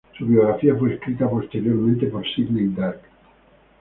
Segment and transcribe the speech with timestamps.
[0.17, 3.01] Su biografía fue escrita posteriormente por Sidney Dark.